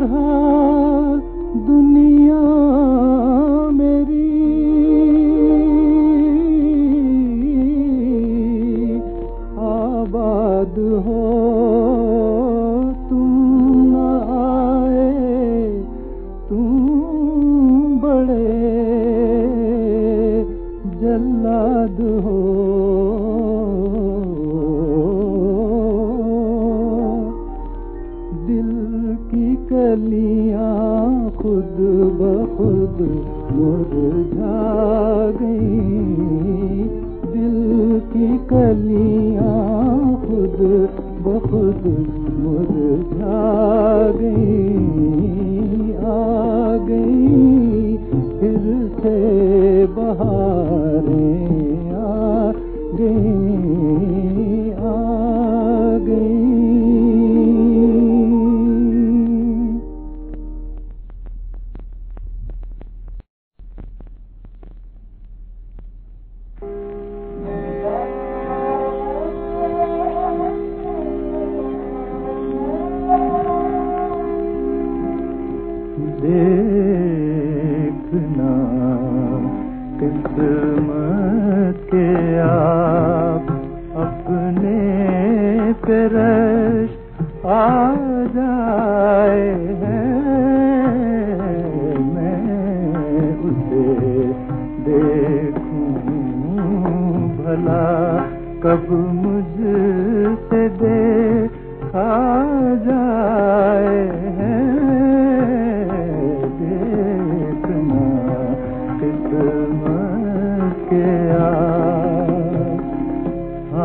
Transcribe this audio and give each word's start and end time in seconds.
वो 0.00 1.20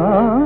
Ah. 0.08 0.45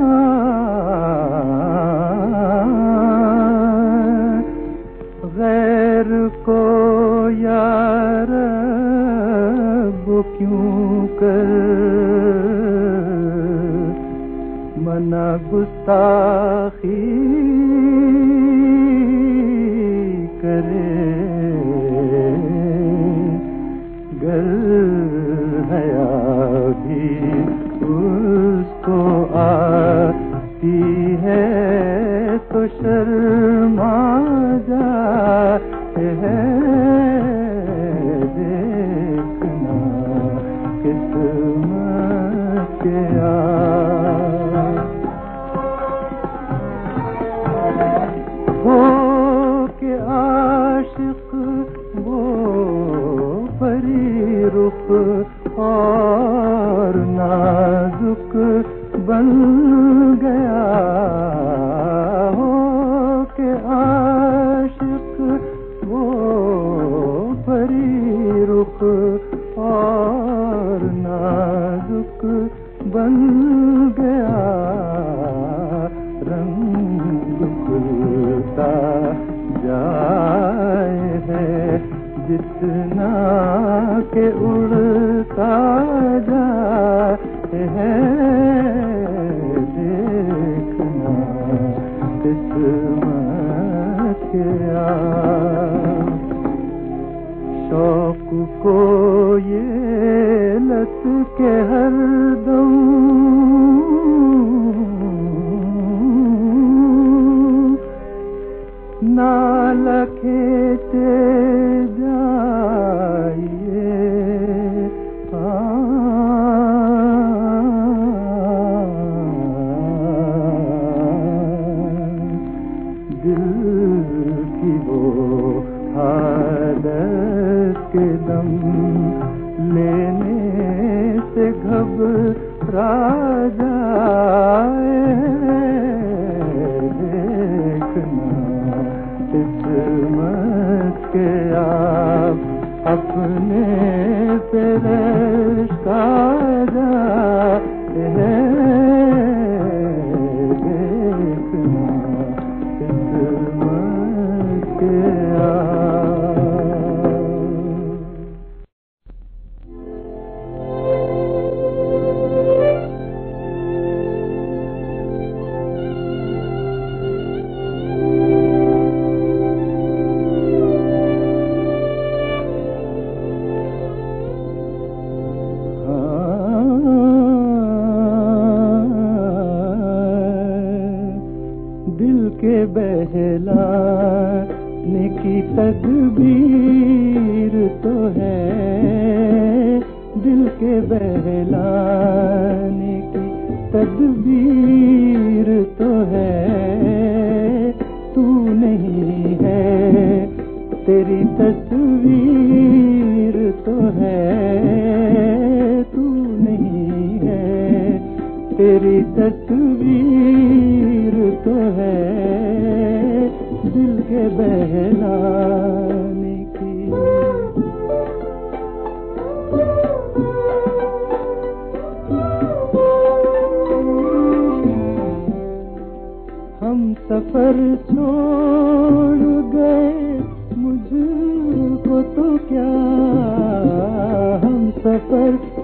सफ़र 234.90 235.59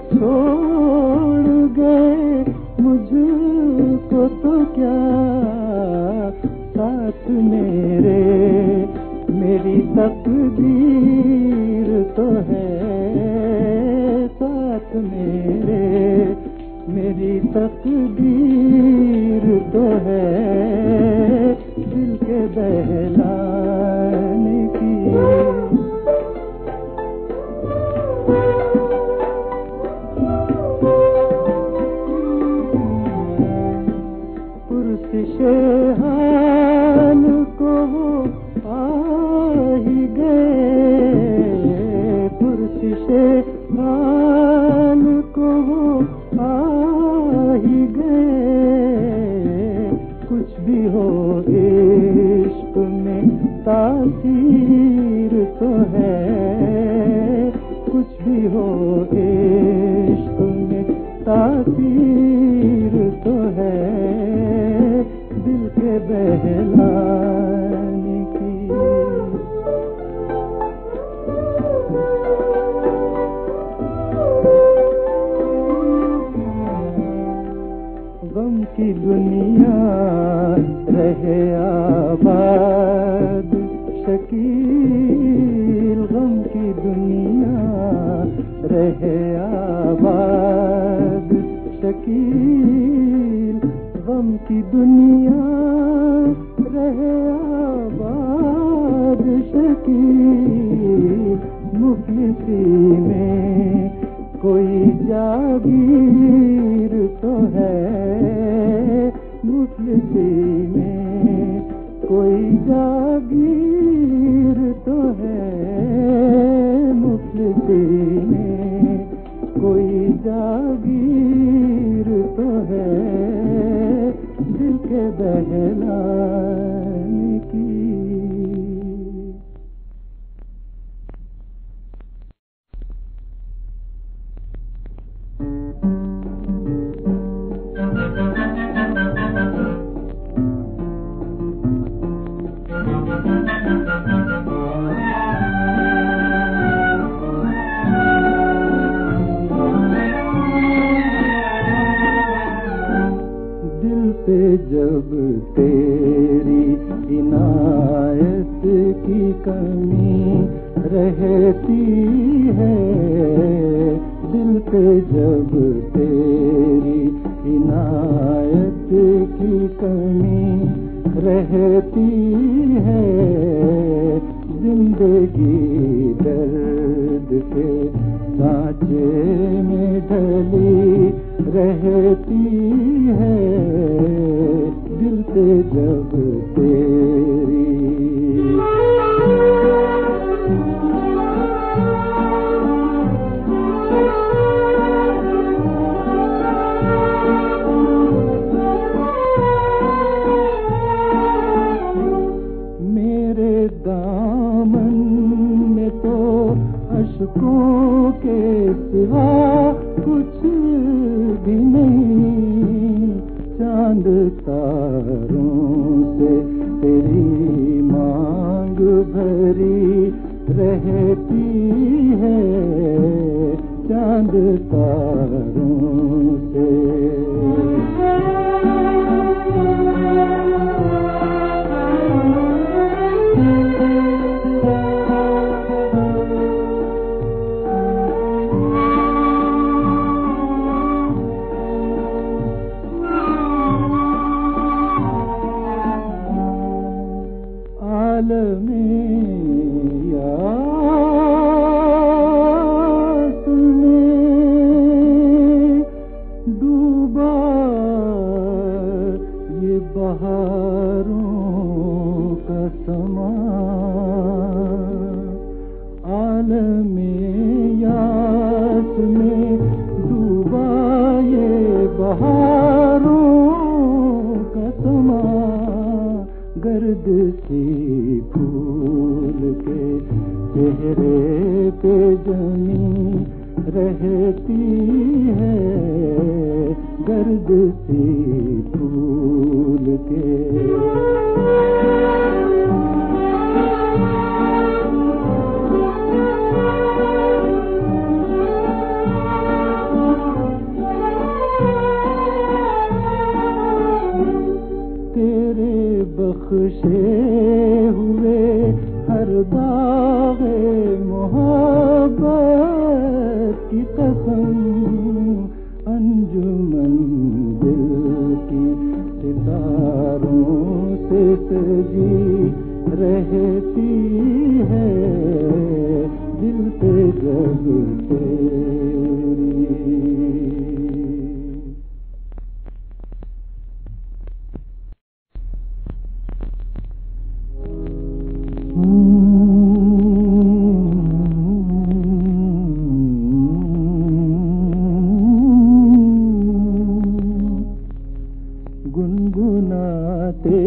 గున్గునాతే 348.97 350.59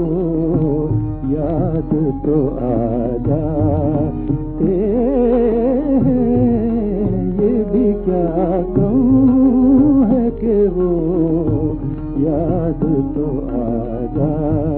याद 1.32 1.94
तो 2.24 2.36
आ 2.58 2.76
जाते 3.28 4.76
ये 7.38 7.54
भी 7.72 7.88
क्या 8.04 8.28
कम 8.76 9.00
है 10.12 10.26
कि 10.42 10.58
वो 10.76 10.92
याद 12.26 12.84
तो 13.16 13.26
आ 13.48 13.66
जा 14.16 14.71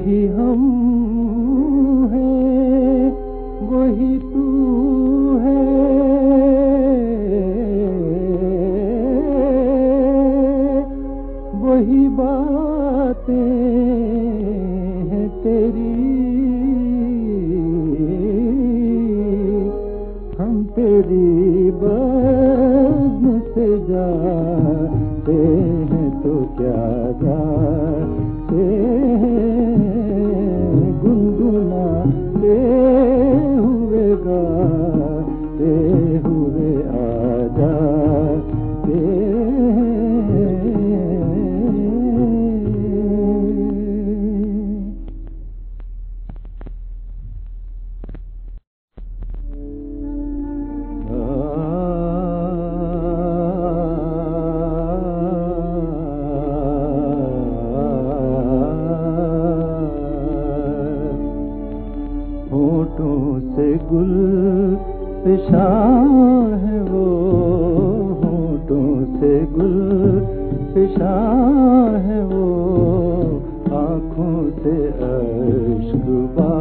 यही 0.00 0.26
हम 0.28 0.79
aşkı 74.68 76.36
var. 76.36 76.59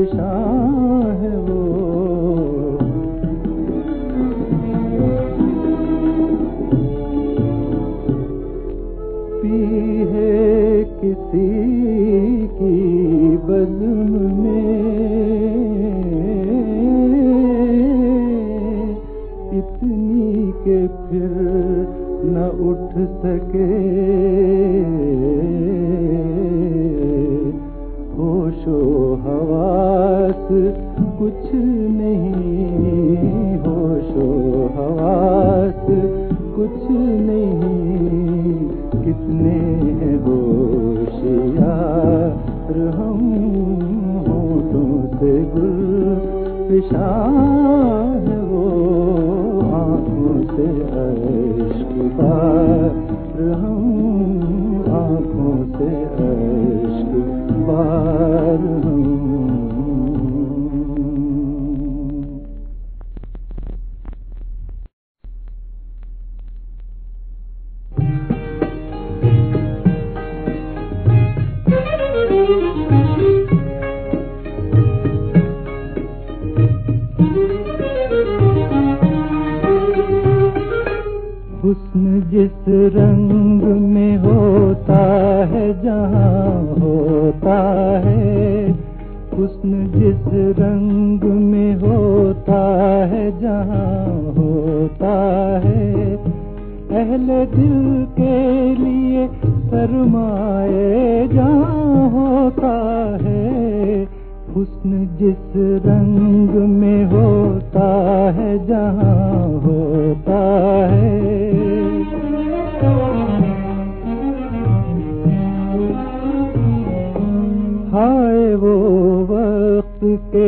दिशा 0.00 0.59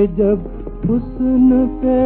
जब 0.07 0.45
हुस्न 0.91 1.67
पे 1.83 1.97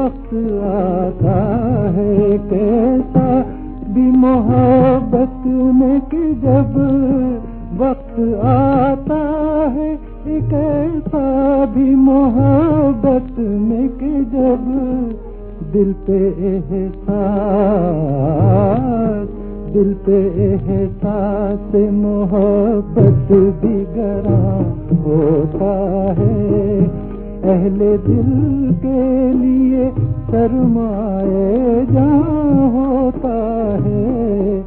वक्त 0.00 0.34
आता 0.64 1.38
है 1.94 2.38
कैसा 2.50 3.24
भी 3.94 4.04
मोहब्बत 4.18 5.42
में 5.74 6.00
कि 6.00 6.22
जब 6.34 6.76
वक्त 7.80 8.20
आता 8.44 9.18
है 9.74 9.88
एक 10.36 10.52
ऐसा 10.52 11.24
भी 11.66 11.94
मोहब्बत 11.94 13.38
में 13.40 13.88
कि 13.88 14.12
जब 14.32 14.64
दिल 15.72 15.92
पे 16.06 16.18
एहसास, 16.50 16.88
दिल 19.72 19.92
पे 20.06 20.18
एहसास 20.46 21.74
मोहब्बत 21.92 23.32
भी 23.62 23.76
गरा 23.94 24.42
होता 25.04 25.72
है। 26.20 26.99
अहले 27.44 27.98
दिल 27.98 28.72
के 28.72 29.32
लिए 29.32 29.90
शर्माए 30.30 31.86
जा 31.90 32.10
होता 32.68 33.36
है। 33.84 34.60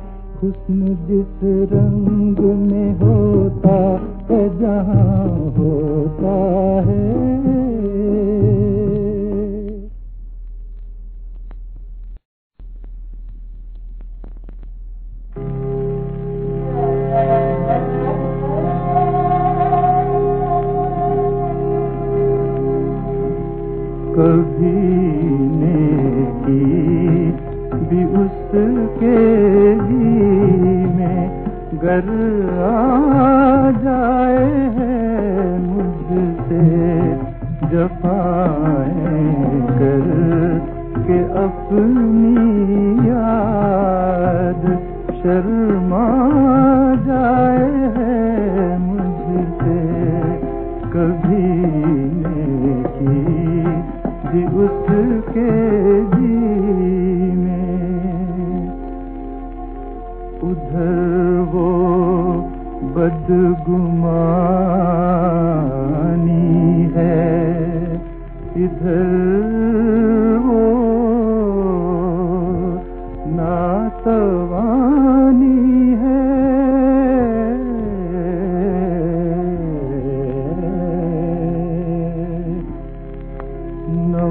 हुस्न 0.43 0.97
जिस 1.07 1.39
रंग 1.73 2.37
में 2.37 2.93
होता 2.99 3.77
है, 4.29 4.59
जहाँ 4.59 5.53
होता 5.57 6.35
है। 6.91 7.42
कभी 24.63 25.37
ने 25.59 26.25
की, 26.43 27.31
भी 27.85 28.03
उसके 28.03 29.17
जी 29.75 30.15
में 30.95 31.43
गर 31.73 32.07
आ 32.63 33.71
जाए 33.71 34.45
है, 34.77 35.59
मुझसे 35.59 36.61
जफाएँ 37.73 39.61
कर 39.73 40.07
के 40.97 41.19
अपनी 41.43 42.37
याद 43.09 44.63
शर्मा 45.23 46.07
जाए 47.05 47.67
है, 47.97 48.79
मुझसे 48.79 49.79
कभी 50.95 52.02
उसके 55.33 55.53
जीने। 56.13 57.61
उधर 60.43 61.39
वो 61.53 61.69
बदगुमानी 62.93 63.71
है 66.95 67.17
इधर 68.63 69.52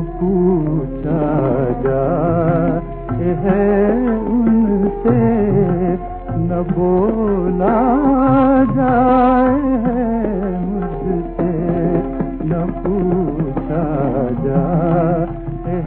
पूछा 0.00 1.22
जा, 1.83 2.02
है 3.42 4.18
उनसे 4.18 5.20
न 6.38 6.64
बोला 6.70 7.76
जाए 8.74 9.72
मुझसे 10.64 11.52
न 12.44 12.66
पूछा 12.78 13.85
जा, 14.44 14.64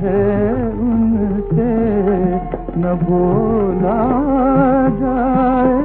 है 0.02 0.24
उनसे 0.64 1.72
न 2.78 3.00
बोला 3.04 4.00
जाए। 5.00 5.85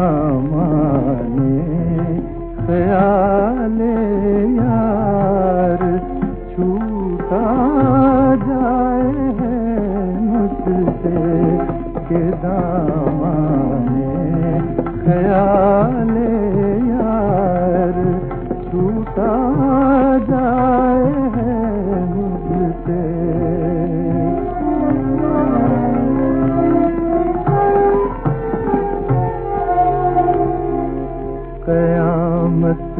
ख्याल 2.70 3.78
यार 4.58 4.69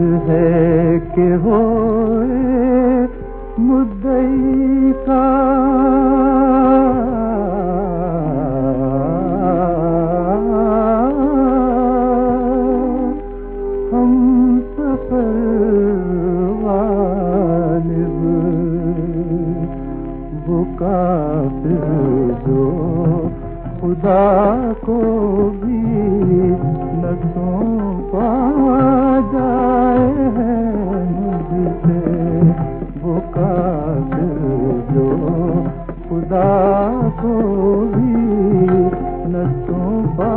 है 0.02 1.00
कि 1.00 1.28
हो 1.44 1.60
मुद्दई 3.60 4.94
का 5.08 5.24
हम 13.92 14.14
सफ़र 14.72 15.30
वालिब 16.64 18.18
वो 20.48 20.64
जो 22.48 22.66
खुदा 23.82 24.24
को 24.74 25.00
भी 25.50 25.84
न 27.02 27.16
सौंपा। 27.26 29.01
जाए 29.24 30.26
है 30.36 30.56
मुझसे 31.12 32.02
वो 33.02 33.16
जो 34.92 35.08
खुदा 36.10 36.50
को 37.20 37.34
भी 37.88 38.16
न 39.32 39.44
सौंपा 39.62 40.32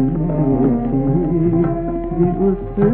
उसके 2.49 2.91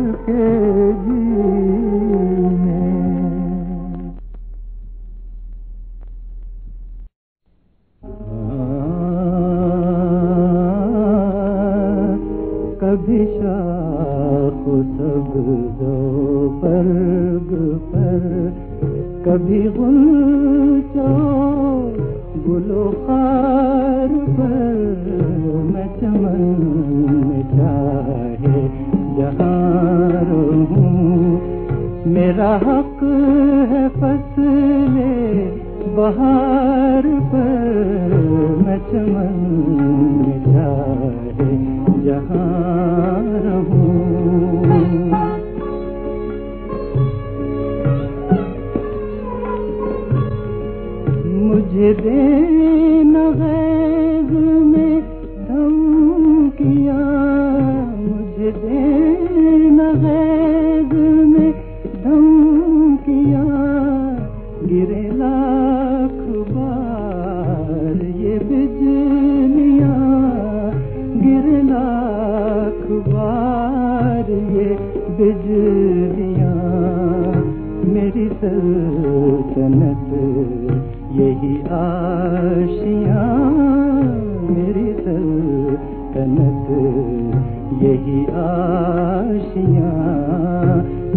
यही 87.82 88.20
आशियाँ 88.40 89.94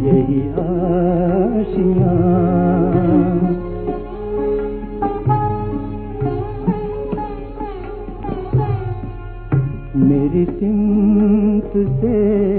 यही 0.07 0.41
आशियाँ। 0.65 2.17
मेरी 10.09 10.45
सिमत 10.45 11.73
से 12.01 12.58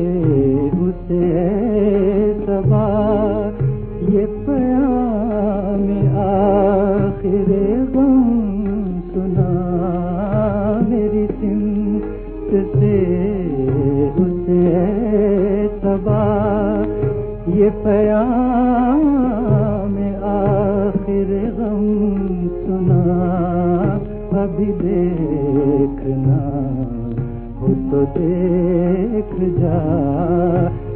तो 28.00 28.06
देख 28.06 29.32
जा 29.54 29.80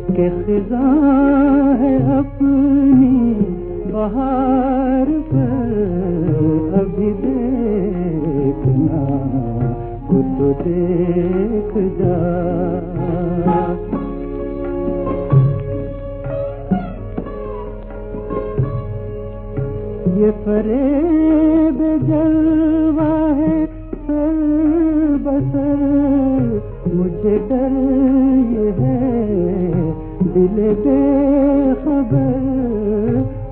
के 0.09 0.27
खिजा 0.43 0.91
है 1.79 1.95
अपनी 2.17 3.17
बहार 3.91 5.11
पर। 5.31 5.73
अभी 6.81 7.09
देखना 7.23 9.01
हो 10.07 10.21
तो 10.37 10.51
देख 10.61 11.73
जा। 11.99 12.17
ये 20.17 20.31
फरेब 20.45 21.79
जलवा 22.07 22.72
डर 27.49 27.73
ये 28.53 28.67
है, 28.79 28.99
दिल 30.33 30.57
बेखबर 30.83 32.41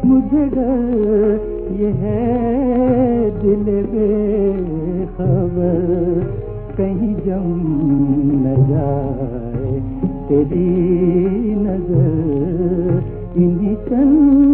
मुझे 0.05 0.43
डर 0.55 0.85
ये 1.81 1.91
है, 2.01 2.25
दिल 3.41 3.65
बेखबर 3.91 4.19
कहीं 6.77 7.13
जम 7.25 7.49
न 8.43 8.45
जाए 8.69 9.71
तेरी 10.27 10.71
नज़र, 11.55 12.13
इन्हीं 13.37 13.75
चंद 13.75 14.50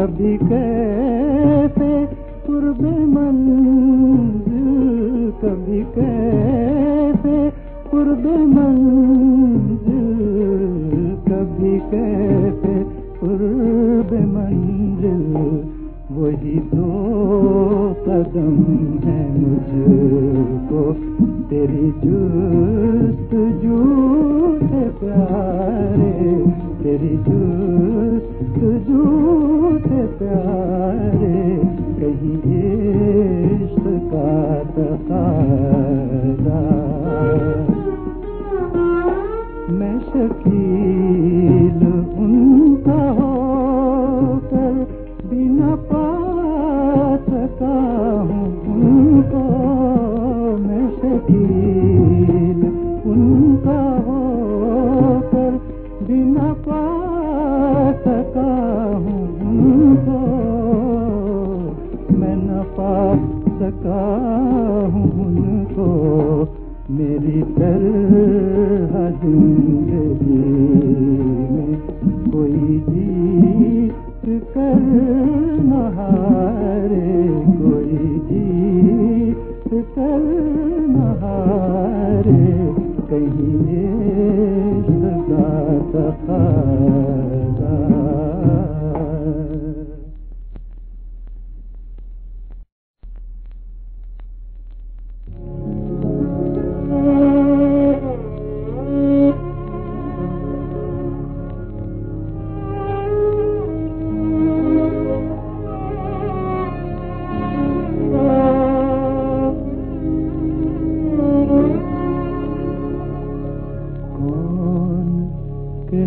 कभी 0.00 0.36
कह 0.42 1.59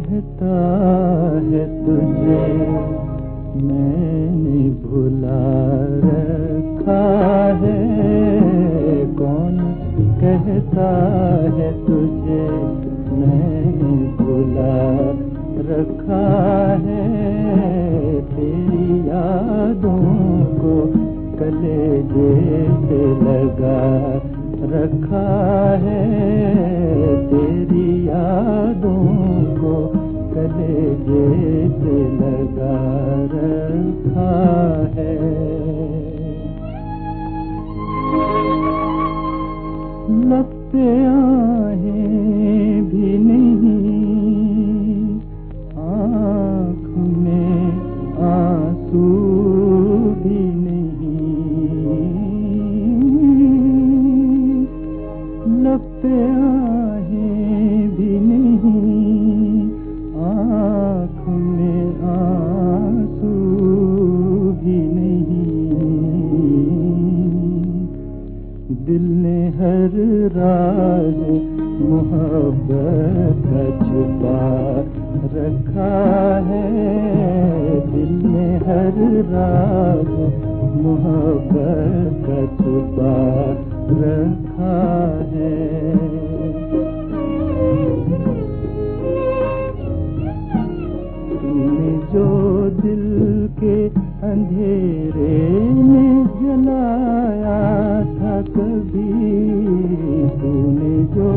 कहता 0.03 0.55
है 1.43 1.63
तुझे, 1.85 2.39
मैंने 3.63 4.63
भुला 4.81 5.43
रखा 6.03 7.03
है। 7.53 7.77
कौन 9.15 9.57
कहता 10.21 10.89
है 11.55 11.71
तुझे, 11.85 12.43
मैंने 13.13 13.93
भुला 14.17 14.75
रखा 15.71 16.23
है। 16.83 17.05
तेरी 18.35 18.99
यादों 19.09 20.03
को 20.59 20.75
कलेजे 21.39 22.31
से 22.83 23.01
लगा 23.23 23.79
रखा 24.63 25.27
है 25.83 26.03
तेरी 27.27 28.07
यादों 28.07 29.03
को 29.57 29.73
कले 30.33 30.77
से 31.79 31.97
लगा 32.19 32.77
रखा 33.33 34.31
है। 34.95 35.15
लगते 40.29 40.85
आ 41.05 41.42
दिल 68.93 69.05
ने 69.17 69.47
हर 69.49 69.93
राज 70.33 71.21
मोहब्बत 71.81 73.45
छुपा 73.79 74.41
रखा 75.33 75.93
है। 76.47 76.67
दिल 77.85 78.11
ने 78.25 78.45
हर 78.57 78.99
राज 79.31 80.11
मोहब्बत 80.83 82.27
छुपा 82.59 83.15
रखा 84.01 84.77
है। 85.31 85.55
जो 92.13 92.27
दिल 92.69 93.05
के 93.59 93.77
अंधेरे 94.27 95.59
में 95.83 96.25
जला 96.41 97.12
कभी 98.49 99.11
तूने 100.39 100.95
जो 101.13 101.29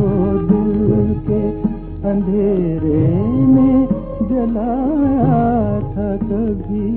दिल 0.49 1.15
के 1.29 1.43
अंधेरे 2.09 3.07
में 3.47 3.79
जलाया 4.31 5.45
था 5.93 6.09
कभी, 6.17 6.89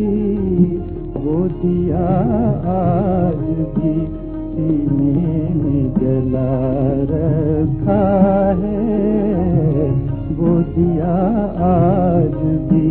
वो 1.16 1.38
दिया 1.62 2.08
आज 2.74 3.44
भी 3.76 3.94
सीने 4.54 5.14
में 5.56 5.84
जला 6.00 6.52
रखा 7.12 8.04
है। 8.60 8.84
वो 10.40 10.52
दिया 10.74 11.14
आज 11.70 12.38
भी 12.70 12.88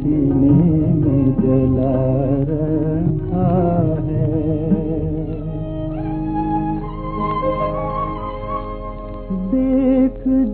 सीने 0.00 0.58
में 0.94 1.24
जला 1.40 1.96
रखा 2.50 3.48
है 4.00 4.05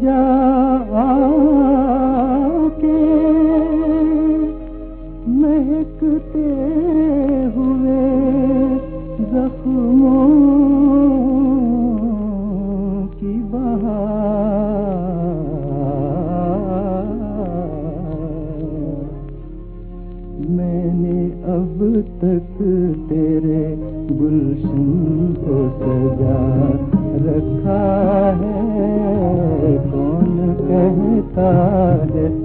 जवा 0.02 1.10
के 2.78 3.00
महकते 5.32 6.46
हुए 7.56 8.00
जख्मों 9.28 10.26
की 13.12 13.34
बहार। 13.52 13.92
मैंने 20.50 21.20
अब 21.54 21.78
तक 22.24 22.58
तेरे 23.08 23.64
गुलशन 24.12 24.90
को 25.38 25.56
सजा 25.78 26.42
रखा 27.28 27.82
है। 28.42 29.11
कहता 30.82 31.50
है 32.14 32.41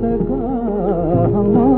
सका 0.00 0.42
हमारा 1.34 1.77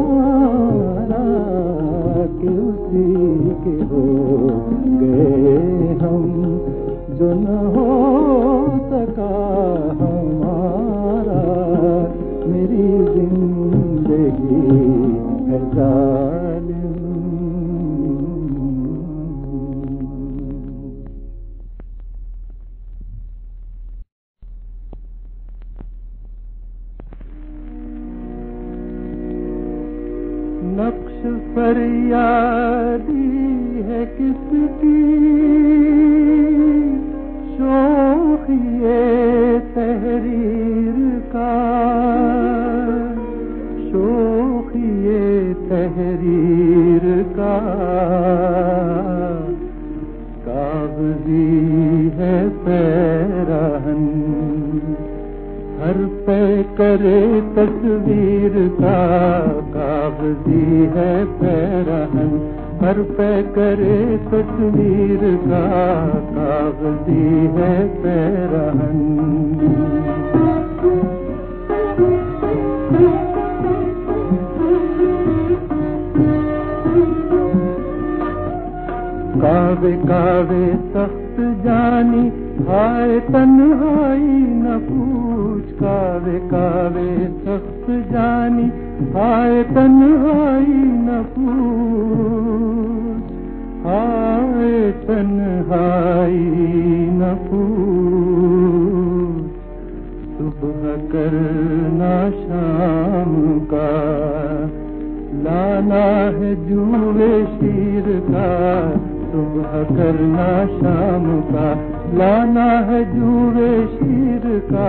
का 114.66 114.86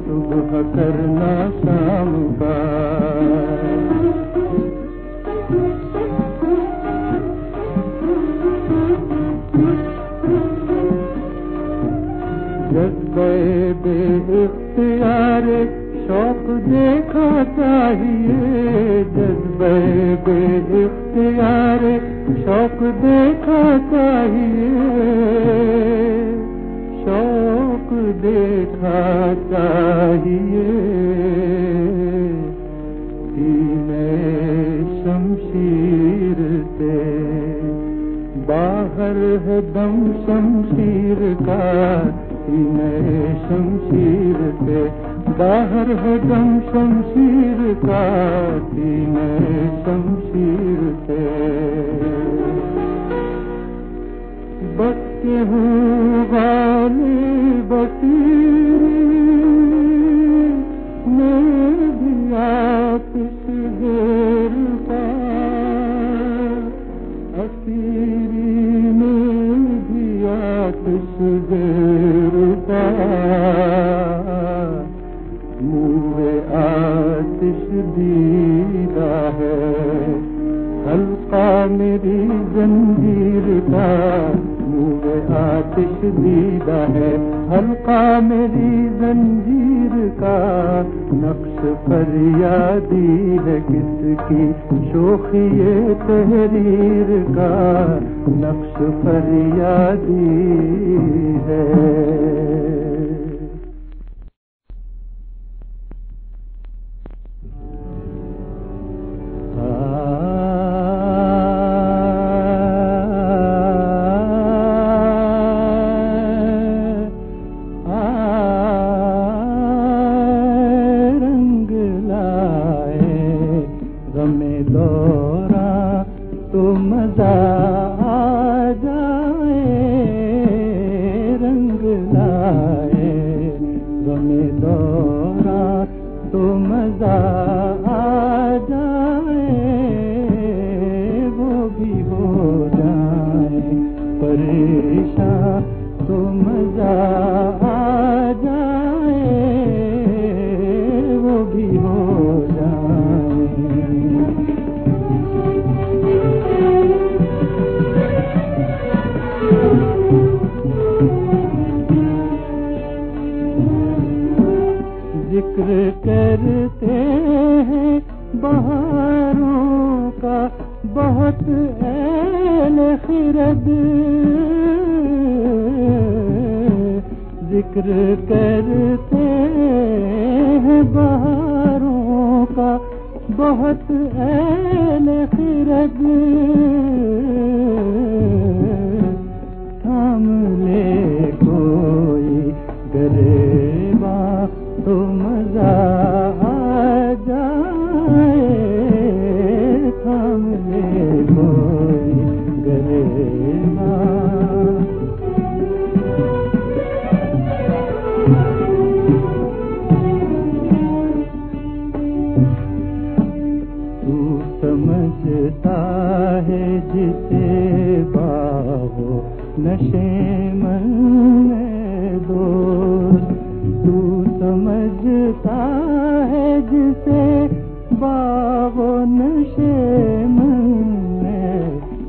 सुबह 0.00 0.62
करना 0.74 1.30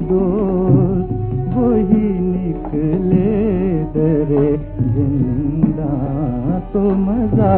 दोस्त 0.10 1.10
वही 1.54 2.08
निकले 2.20 3.32
दरे 3.94 4.48
ज़िंदा 4.94 5.92
तो 6.74 6.82
मज़ा 7.00 7.57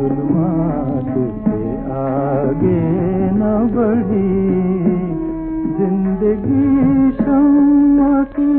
जुलमात 0.00 1.08
से 1.44 1.56
आगे 1.94 2.84
न 3.32 3.48
बढ़ी। 3.74 4.28
ज़िंदगी 5.78 7.10
शम्मा 7.16 8.22
की 8.36 8.54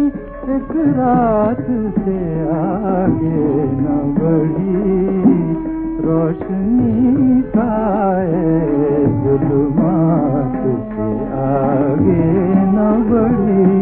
एक 0.55 0.71
रात 0.97 1.65
से 1.97 2.19
आगे 2.57 3.41
न 3.79 3.97
बढ़ी। 4.19 4.85
रोशनी 6.05 7.41
खाए 7.51 8.45
जुलमात 9.23 10.61
से 10.93 11.11
आगे 11.41 12.29
न 12.75 12.87
बढ़ी। 13.09 13.80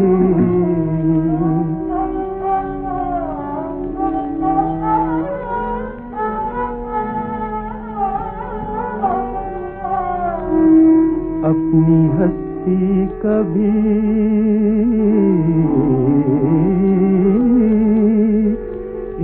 हस्ती 11.70 13.06
कभी 13.06 13.70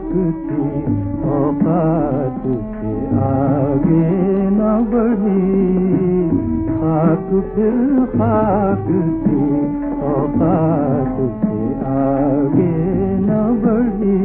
फिर 7.32 8.04
खाक 8.12 8.86
से 9.22 9.40
औकात 10.06 11.16
से 11.42 11.58
आगे 11.90 12.74
न 13.20 13.30
बढ़ी। 13.62 14.20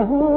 हो 0.06 0.37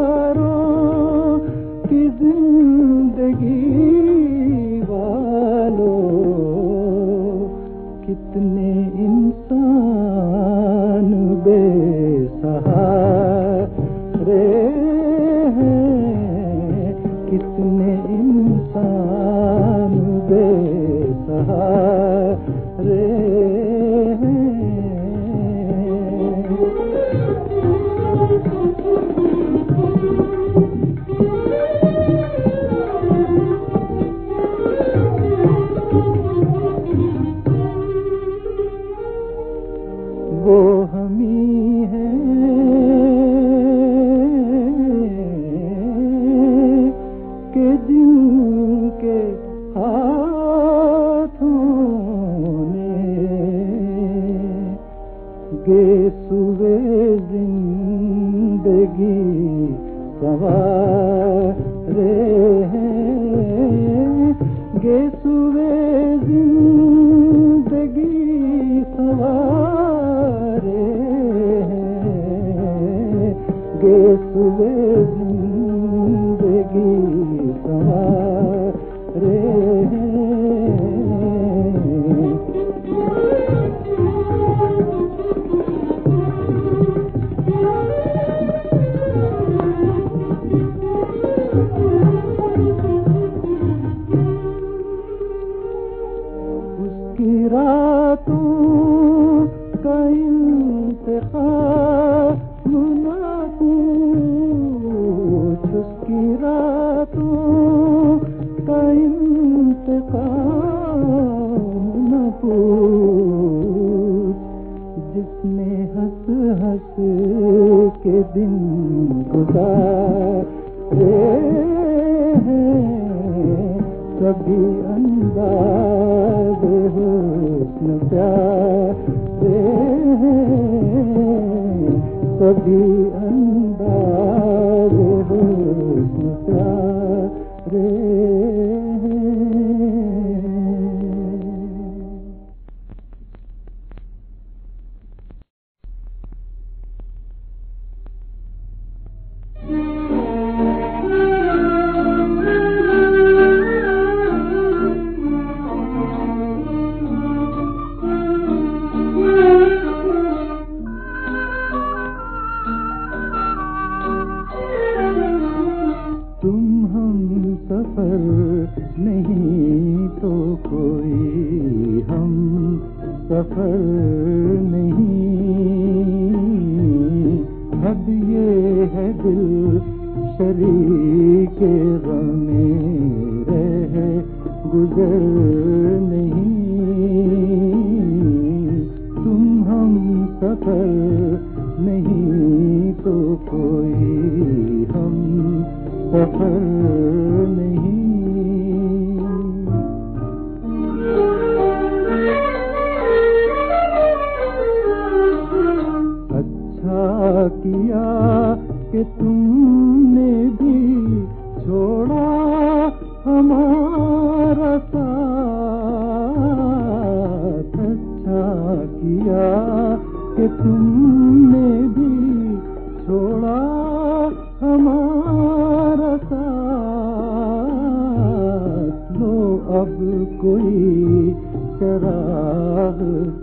कोई 230.41 231.33
शराब 231.79 232.99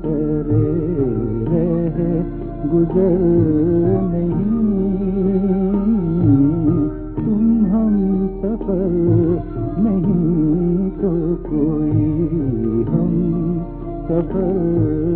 करे 0.06 0.70
रह 1.50 1.98
गुजर 2.72 3.20
नहीं। 4.12 4.58
तुम 7.16 7.66
हम 7.66 7.94
सफल 8.42 8.96
नहीं 9.84 10.90
तो 10.92 11.12
कोई 11.50 12.04
हम 12.92 13.14
सफल 14.10 15.07